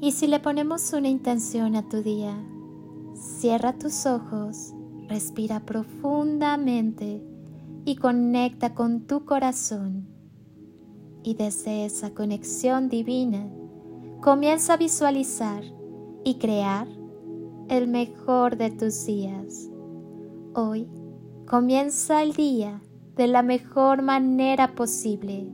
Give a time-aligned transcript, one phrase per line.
[0.00, 2.36] Y si le ponemos una intención a tu día,
[3.14, 4.72] cierra tus ojos,
[5.08, 7.20] respira profundamente
[7.84, 10.06] y conecta con tu corazón.
[11.24, 13.50] Y desde esa conexión divina,
[14.20, 15.64] comienza a visualizar
[16.24, 16.86] y crear
[17.68, 19.68] el mejor de tus días.
[20.54, 20.88] Hoy
[21.44, 22.80] comienza el día
[23.16, 25.50] de la mejor manera posible.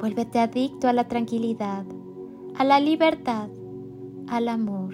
[0.00, 1.84] Vuélvete adicto a la tranquilidad
[2.58, 3.48] a la libertad,
[4.26, 4.92] al amor,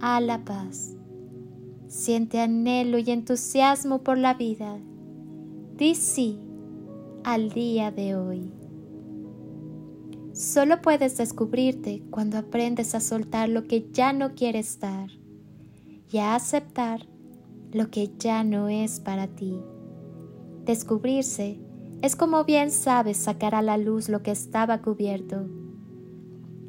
[0.00, 0.96] a la paz.
[1.88, 4.78] Siente anhelo y entusiasmo por la vida.
[5.74, 6.38] Di sí
[7.24, 8.52] al día de hoy.
[10.32, 15.10] Solo puedes descubrirte cuando aprendes a soltar lo que ya no quiere estar
[16.08, 17.04] y a aceptar
[17.72, 19.58] lo que ya no es para ti.
[20.66, 21.58] Descubrirse
[22.00, 25.48] es como bien sabes sacar a la luz lo que estaba cubierto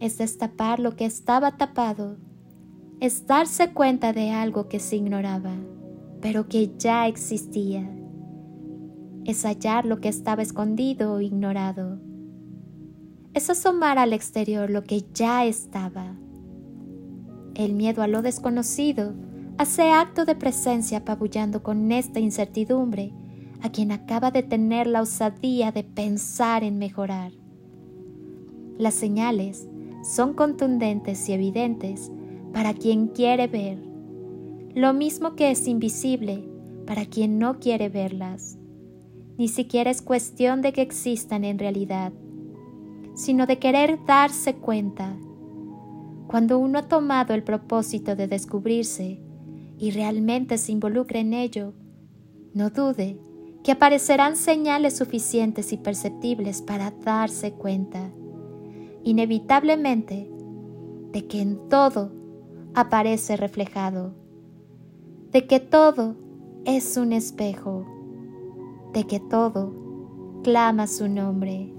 [0.01, 2.17] es destapar lo que estaba tapado,
[2.99, 5.53] es darse cuenta de algo que se ignoraba,
[6.21, 7.87] pero que ya existía,
[9.25, 11.99] es hallar lo que estaba escondido o ignorado,
[13.35, 16.15] es asomar al exterior lo que ya estaba.
[17.53, 19.13] El miedo a lo desconocido
[19.59, 23.13] hace acto de presencia apabullando con esta incertidumbre
[23.61, 27.33] a quien acaba de tener la osadía de pensar en mejorar.
[28.79, 29.67] Las señales
[30.01, 32.11] son contundentes y evidentes
[32.53, 33.77] para quien quiere ver,
[34.73, 36.47] lo mismo que es invisible
[36.85, 38.57] para quien no quiere verlas.
[39.37, 42.11] Ni siquiera es cuestión de que existan en realidad,
[43.15, 45.15] sino de querer darse cuenta.
[46.27, 49.21] Cuando uno ha tomado el propósito de descubrirse
[49.77, 51.73] y realmente se involucra en ello,
[52.53, 53.17] no dude
[53.63, 58.11] que aparecerán señales suficientes y perceptibles para darse cuenta
[59.03, 60.29] inevitablemente
[61.11, 62.11] de que en todo
[62.73, 64.13] aparece reflejado,
[65.31, 66.15] de que todo
[66.65, 67.85] es un espejo,
[68.93, 69.73] de que todo
[70.43, 71.73] clama su nombre.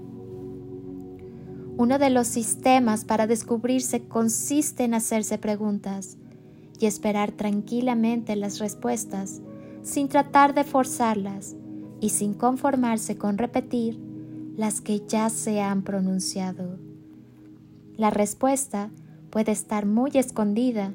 [1.75, 6.17] Uno de los sistemas para descubrirse consiste en hacerse preguntas
[6.79, 9.41] y esperar tranquilamente las respuestas
[9.81, 11.55] sin tratar de forzarlas
[11.99, 13.99] y sin conformarse con repetir
[14.55, 16.82] las que ya se han pronunciado.
[17.97, 18.89] La respuesta
[19.29, 20.93] puede estar muy escondida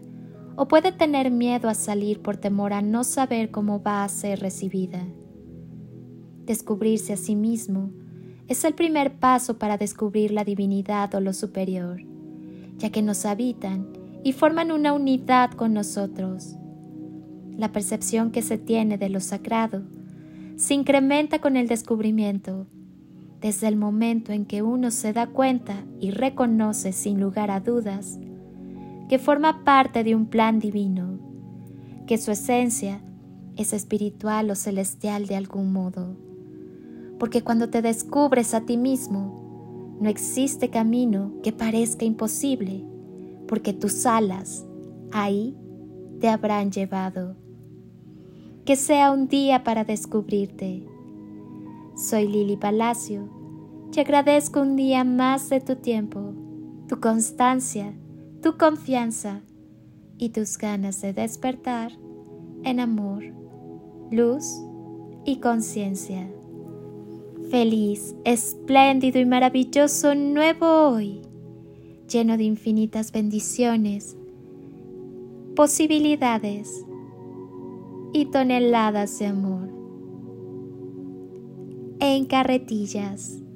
[0.56, 4.40] o puede tener miedo a salir por temor a no saber cómo va a ser
[4.40, 5.06] recibida.
[6.44, 7.90] Descubrirse a sí mismo
[8.48, 12.00] es el primer paso para descubrir la divinidad o lo superior,
[12.78, 13.86] ya que nos habitan
[14.24, 16.56] y forman una unidad con nosotros.
[17.56, 19.82] La percepción que se tiene de lo sagrado
[20.56, 22.66] se incrementa con el descubrimiento
[23.40, 28.18] desde el momento en que uno se da cuenta y reconoce sin lugar a dudas
[29.08, 31.18] que forma parte de un plan divino,
[32.06, 33.00] que su esencia
[33.56, 36.16] es espiritual o celestial de algún modo.
[37.18, 42.84] Porque cuando te descubres a ti mismo, no existe camino que parezca imposible,
[43.48, 44.64] porque tus alas
[45.10, 45.56] ahí
[46.20, 47.34] te habrán llevado.
[48.64, 50.86] Que sea un día para descubrirte
[51.98, 53.28] soy Lili Palacio
[53.92, 56.32] Te agradezco un día más de tu tiempo,
[56.88, 57.92] tu constancia,
[58.40, 59.42] tu confianza
[60.16, 61.92] y tus ganas de despertar
[62.62, 63.24] en amor,
[64.12, 64.44] luz
[65.24, 66.30] y conciencia.
[67.50, 71.22] Feliz, espléndido y maravilloso nuevo hoy,
[72.08, 74.16] lleno de infinitas bendiciones,
[75.56, 76.84] posibilidades
[78.12, 79.77] y toneladas de amor
[82.00, 83.47] en carretillas.